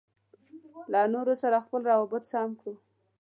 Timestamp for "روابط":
1.91-2.23